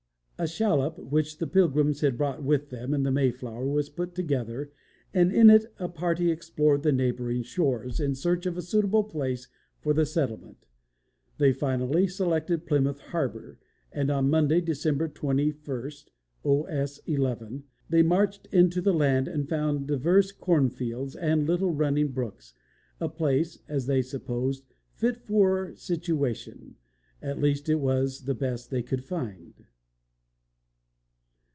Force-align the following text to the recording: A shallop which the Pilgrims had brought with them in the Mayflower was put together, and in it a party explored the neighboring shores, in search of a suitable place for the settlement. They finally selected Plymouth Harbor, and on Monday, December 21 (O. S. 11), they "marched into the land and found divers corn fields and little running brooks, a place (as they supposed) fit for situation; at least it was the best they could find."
A 0.43 0.47
shallop 0.47 0.97
which 0.97 1.37
the 1.37 1.45
Pilgrims 1.45 2.01
had 2.01 2.17
brought 2.17 2.41
with 2.41 2.71
them 2.71 2.95
in 2.95 3.03
the 3.03 3.11
Mayflower 3.11 3.67
was 3.67 3.89
put 3.89 4.15
together, 4.15 4.71
and 5.13 5.31
in 5.31 5.51
it 5.51 5.71
a 5.77 5.87
party 5.87 6.31
explored 6.31 6.81
the 6.81 6.91
neighboring 6.91 7.43
shores, 7.43 7.99
in 7.99 8.15
search 8.15 8.47
of 8.47 8.57
a 8.57 8.63
suitable 8.63 9.03
place 9.03 9.49
for 9.81 9.93
the 9.93 10.03
settlement. 10.03 10.65
They 11.37 11.53
finally 11.53 12.07
selected 12.07 12.65
Plymouth 12.65 13.01
Harbor, 13.01 13.59
and 13.91 14.09
on 14.09 14.31
Monday, 14.31 14.61
December 14.61 15.07
21 15.07 15.91
(O. 16.43 16.63
S. 16.63 16.97
11), 17.05 17.65
they 17.87 18.01
"marched 18.01 18.47
into 18.47 18.81
the 18.81 18.95
land 18.95 19.27
and 19.27 19.47
found 19.47 19.85
divers 19.87 20.31
corn 20.31 20.71
fields 20.71 21.15
and 21.15 21.45
little 21.45 21.75
running 21.75 22.13
brooks, 22.13 22.55
a 22.99 23.09
place 23.09 23.59
(as 23.67 23.85
they 23.85 24.01
supposed) 24.01 24.73
fit 24.95 25.17
for 25.21 25.75
situation; 25.75 26.77
at 27.21 27.37
least 27.39 27.69
it 27.69 27.75
was 27.75 28.21
the 28.23 28.33
best 28.33 28.71
they 28.71 28.81
could 28.81 29.03
find." 29.03 29.65